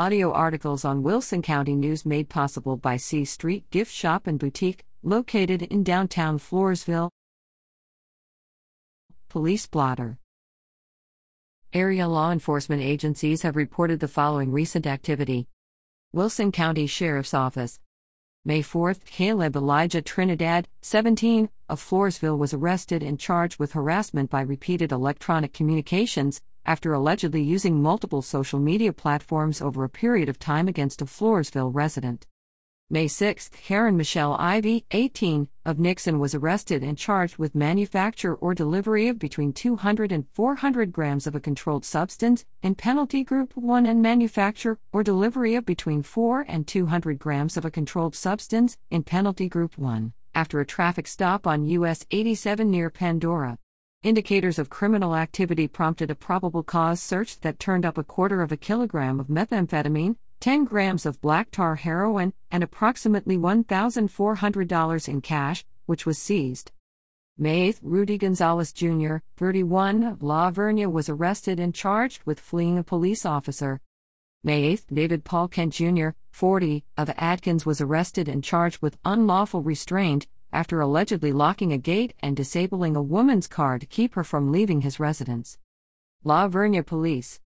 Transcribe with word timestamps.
Audio 0.00 0.32
articles 0.32 0.82
on 0.82 1.02
Wilson 1.02 1.42
County 1.42 1.76
News 1.76 2.06
made 2.06 2.30
possible 2.30 2.78
by 2.78 2.96
C 2.96 3.22
Street 3.26 3.70
Gift 3.70 3.92
Shop 3.92 4.26
and 4.26 4.38
Boutique, 4.38 4.82
located 5.02 5.60
in 5.60 5.84
downtown 5.84 6.38
Floresville. 6.38 7.10
Police 9.28 9.66
blotter. 9.66 10.16
Area 11.74 12.08
law 12.08 12.32
enforcement 12.32 12.80
agencies 12.80 13.42
have 13.42 13.56
reported 13.56 14.00
the 14.00 14.08
following 14.08 14.50
recent 14.50 14.86
activity 14.86 15.46
Wilson 16.14 16.50
County 16.50 16.86
Sheriff's 16.86 17.34
Office. 17.34 17.78
May 18.42 18.62
4th, 18.62 19.04
Caleb 19.04 19.54
Elijah 19.54 20.00
Trinidad, 20.00 20.66
17, 20.80 21.50
of 21.68 21.78
Floresville 21.78 22.38
was 22.38 22.54
arrested 22.54 23.02
and 23.02 23.20
charged 23.20 23.58
with 23.58 23.72
harassment 23.72 24.30
by 24.30 24.40
repeated 24.40 24.92
electronic 24.92 25.52
communications, 25.52 26.40
after 26.70 26.92
allegedly 26.92 27.42
using 27.42 27.82
multiple 27.82 28.22
social 28.22 28.60
media 28.60 28.92
platforms 28.92 29.60
over 29.60 29.82
a 29.82 29.88
period 29.88 30.28
of 30.28 30.38
time 30.38 30.68
against 30.68 31.02
a 31.02 31.04
Floresville 31.04 31.74
resident. 31.74 32.28
May 32.88 33.08
6, 33.08 33.48
Karen 33.48 33.96
Michelle 33.96 34.36
Ivy, 34.38 34.84
18, 34.92 35.48
of 35.64 35.80
Nixon 35.80 36.20
was 36.20 36.32
arrested 36.32 36.84
and 36.84 36.96
charged 36.96 37.38
with 37.38 37.56
manufacture 37.56 38.36
or 38.36 38.54
delivery 38.54 39.08
of 39.08 39.18
between 39.18 39.52
200 39.52 40.12
and 40.12 40.28
400 40.32 40.92
grams 40.92 41.26
of 41.26 41.34
a 41.34 41.40
controlled 41.40 41.84
substance 41.84 42.44
in 42.62 42.76
Penalty 42.76 43.24
Group 43.24 43.56
1 43.56 43.84
and 43.84 44.00
manufacture 44.00 44.78
or 44.92 45.02
delivery 45.02 45.56
of 45.56 45.66
between 45.66 46.04
4 46.04 46.44
and 46.46 46.68
200 46.68 47.18
grams 47.18 47.56
of 47.56 47.64
a 47.64 47.70
controlled 47.72 48.14
substance 48.14 48.76
in 48.92 49.02
Penalty 49.02 49.48
Group 49.48 49.76
1 49.76 50.12
after 50.36 50.60
a 50.60 50.66
traffic 50.66 51.08
stop 51.08 51.48
on 51.48 51.66
US 51.66 52.06
87 52.12 52.70
near 52.70 52.90
Pandora. 52.90 53.58
Indicators 54.02 54.58
of 54.58 54.70
criminal 54.70 55.14
activity 55.14 55.68
prompted 55.68 56.10
a 56.10 56.14
probable 56.14 56.62
cause 56.62 57.02
search 57.02 57.38
that 57.40 57.58
turned 57.58 57.84
up 57.84 57.98
a 57.98 58.02
quarter 58.02 58.40
of 58.40 58.50
a 58.50 58.56
kilogram 58.56 59.20
of 59.20 59.26
methamphetamine, 59.26 60.16
10 60.40 60.64
grams 60.64 61.04
of 61.04 61.20
black 61.20 61.50
tar 61.50 61.74
heroin, 61.74 62.32
and 62.50 62.64
approximately 62.64 63.36
$1,400 63.36 65.08
in 65.08 65.20
cash, 65.20 65.66
which 65.84 66.06
was 66.06 66.16
seized. 66.16 66.72
May 67.36 67.68
8, 67.68 67.78
Rudy 67.82 68.16
Gonzalez 68.16 68.72
Jr., 68.72 69.16
31, 69.36 70.02
of 70.04 70.22
La 70.22 70.50
Vernia 70.50 70.90
was 70.90 71.10
arrested 71.10 71.60
and 71.60 71.74
charged 71.74 72.22
with 72.24 72.40
fleeing 72.40 72.78
a 72.78 72.82
police 72.82 73.26
officer. 73.26 73.82
May 74.42 74.62
8, 74.62 74.84
David 74.90 75.24
Paul 75.24 75.48
Kent 75.48 75.74
Jr., 75.74 76.08
40, 76.30 76.84
of 76.96 77.10
Adkins 77.18 77.66
was 77.66 77.82
arrested 77.82 78.30
and 78.30 78.42
charged 78.42 78.80
with 78.80 78.96
unlawful 79.04 79.62
restraint, 79.62 80.26
after 80.52 80.80
allegedly 80.80 81.32
locking 81.32 81.72
a 81.72 81.78
gate 81.78 82.14
and 82.20 82.36
disabling 82.36 82.96
a 82.96 83.02
woman's 83.02 83.46
car 83.46 83.78
to 83.78 83.86
keep 83.86 84.14
her 84.14 84.24
from 84.24 84.52
leaving 84.52 84.80
his 84.80 85.00
residence. 85.00 85.58
La 86.24 86.48
Vernia 86.48 86.84
Police. 86.84 87.40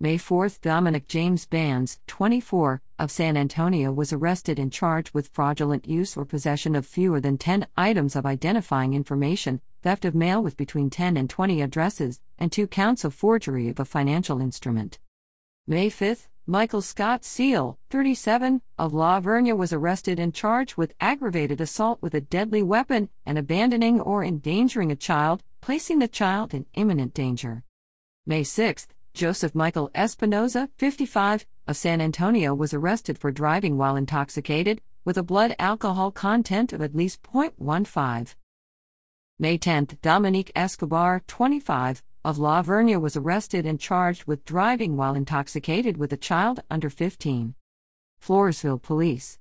May 0.00 0.16
4, 0.16 0.48
Dominic 0.62 1.08
James 1.08 1.44
Bands, 1.46 1.98
24, 2.06 2.80
of 2.98 3.10
San 3.10 3.36
Antonio 3.36 3.92
was 3.92 4.12
arrested 4.12 4.58
and 4.58 4.72
charged 4.72 5.12
with 5.12 5.28
fraudulent 5.28 5.88
use 5.88 6.16
or 6.16 6.24
possession 6.24 6.76
of 6.76 6.86
fewer 6.86 7.20
than 7.20 7.36
10 7.36 7.66
items 7.76 8.14
of 8.14 8.24
identifying 8.24 8.94
information, 8.94 9.60
theft 9.82 10.04
of 10.04 10.14
mail 10.14 10.42
with 10.42 10.56
between 10.56 10.88
10 10.88 11.16
and 11.16 11.28
20 11.28 11.60
addresses, 11.62 12.20
and 12.38 12.52
two 12.52 12.66
counts 12.66 13.04
of 13.04 13.12
forgery 13.12 13.68
of 13.68 13.80
a 13.80 13.84
financial 13.84 14.40
instrument. 14.40 14.98
May 15.66 15.90
5, 15.90 16.28
Michael 16.50 16.80
Scott 16.80 17.26
Seal, 17.26 17.78
37, 17.90 18.62
of 18.78 18.94
La 18.94 19.20
Vernia 19.20 19.54
was 19.54 19.70
arrested 19.70 20.18
and 20.18 20.32
charged 20.32 20.78
with 20.78 20.94
aggravated 20.98 21.60
assault 21.60 22.00
with 22.00 22.14
a 22.14 22.22
deadly 22.22 22.62
weapon 22.62 23.10
and 23.26 23.36
abandoning 23.36 24.00
or 24.00 24.24
endangering 24.24 24.90
a 24.90 24.96
child, 24.96 25.42
placing 25.60 25.98
the 25.98 26.08
child 26.08 26.54
in 26.54 26.64
imminent 26.72 27.12
danger. 27.12 27.64
May 28.24 28.44
6, 28.44 28.88
Joseph 29.12 29.54
Michael 29.54 29.90
Espinoza, 29.94 30.70
55, 30.78 31.44
of 31.66 31.76
San 31.76 32.00
Antonio 32.00 32.54
was 32.54 32.72
arrested 32.72 33.18
for 33.18 33.30
driving 33.30 33.76
while 33.76 33.94
intoxicated, 33.94 34.80
with 35.04 35.18
a 35.18 35.22
blood 35.22 35.54
alcohol 35.58 36.10
content 36.10 36.72
of 36.72 36.80
at 36.80 36.96
least 36.96 37.22
0.15. 37.24 38.34
May 39.38 39.58
10, 39.58 39.88
Dominique 40.00 40.52
Escobar, 40.56 41.22
25, 41.26 42.02
of 42.24 42.38
La 42.38 42.62
Vernia 42.62 43.00
was 43.00 43.16
arrested 43.16 43.64
and 43.64 43.78
charged 43.78 44.24
with 44.24 44.44
driving 44.44 44.96
while 44.96 45.14
intoxicated 45.14 45.96
with 45.96 46.12
a 46.12 46.16
child 46.16 46.60
under 46.70 46.90
15. 46.90 47.54
Floresville 48.20 48.82
Police. 48.82 49.38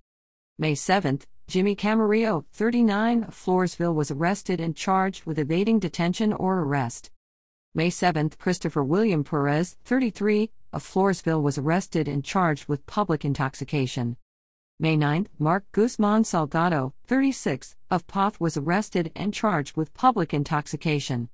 May 0.60 0.76
7, 0.76 1.22
Jimmy 1.48 1.76
Camarillo, 1.76 2.46
39, 2.52 3.24
of 3.24 3.34
Floresville 3.34 3.96
was 3.96 4.12
arrested 4.12 4.60
and 4.60 4.76
charged 4.76 5.26
with 5.26 5.40
evading 5.40 5.80
detention 5.80 6.34
or 6.34 6.60
arrest. 6.60 7.10
May 7.74 7.90
7, 7.90 8.32
Christopher 8.40 8.84
William 8.84 9.24
Perez, 9.24 9.78
33, 9.86 10.52
of 10.74 10.84
Floresville 10.84 11.42
was 11.42 11.58
arrested 11.58 12.08
and 12.08 12.24
charged 12.24 12.68
with 12.68 12.86
public 12.86 13.24
intoxication. 13.24 14.18
May 14.80 14.96
9, 14.96 15.28
Mark 15.40 15.66
Guzman 15.72 16.24
Salgado, 16.24 16.94
36, 17.06 17.76
of 17.90 18.06
Poth 18.08 18.40
was 18.40 18.58
arrested 18.58 19.12
and 19.16 19.34
charged 19.34 19.78
with 19.78 19.94
public 19.94 20.34
intoxication. 20.34 21.30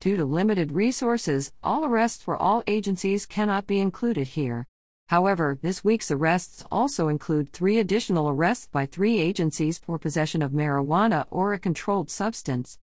Due 0.00 0.16
to 0.16 0.24
limited 0.24 0.72
resources, 0.72 1.52
all 1.62 1.84
arrests 1.84 2.22
for 2.22 2.36
all 2.36 2.62
agencies 2.66 3.24
cannot 3.24 3.66
be 3.66 3.80
included 3.80 4.28
here. 4.28 4.66
However, 5.08 5.58
this 5.62 5.82
week's 5.82 6.10
arrests 6.10 6.64
also 6.70 7.08
include 7.08 7.52
three 7.52 7.78
additional 7.78 8.28
arrests 8.28 8.66
by 8.66 8.86
three 8.86 9.18
agencies 9.18 9.78
for 9.78 9.98
possession 9.98 10.42
of 10.42 10.50
marijuana 10.50 11.26
or 11.30 11.52
a 11.52 11.58
controlled 11.58 12.10
substance. 12.10 12.78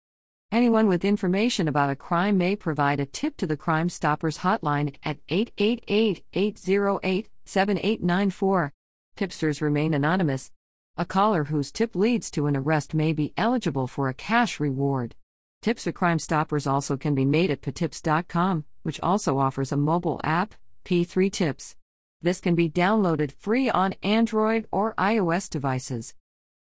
Anyone 0.50 0.86
with 0.86 1.04
information 1.04 1.68
about 1.68 1.90
a 1.90 1.96
crime 1.96 2.36
may 2.36 2.56
provide 2.56 3.00
a 3.00 3.06
tip 3.06 3.36
to 3.36 3.46
the 3.46 3.56
Crime 3.56 3.88
Stoppers 3.88 4.38
hotline 4.38 4.96
at 5.02 5.18
888 5.28 6.24
808 6.32 7.28
7894. 7.44 8.72
Tipsters 9.16 9.62
remain 9.62 9.94
anonymous. 9.94 10.50
A 10.96 11.04
caller 11.04 11.44
whose 11.44 11.70
tip 11.70 11.94
leads 11.94 12.30
to 12.32 12.46
an 12.46 12.56
arrest 12.56 12.94
may 12.94 13.12
be 13.12 13.32
eligible 13.36 13.86
for 13.86 14.08
a 14.08 14.14
cash 14.14 14.58
reward. 14.58 15.14
Tips 15.60 15.84
for 15.84 15.92
Crime 15.92 16.20
Stoppers 16.20 16.68
also 16.68 16.96
can 16.96 17.16
be 17.16 17.24
made 17.24 17.50
at 17.50 17.62
patips.com, 17.62 18.64
which 18.84 19.00
also 19.00 19.38
offers 19.38 19.72
a 19.72 19.76
mobile 19.76 20.20
app, 20.22 20.54
P3 20.84 21.32
Tips. 21.32 21.74
This 22.22 22.40
can 22.40 22.54
be 22.54 22.70
downloaded 22.70 23.32
free 23.32 23.68
on 23.68 23.94
Android 24.02 24.68
or 24.70 24.94
iOS 24.94 25.50
devices. 25.50 26.14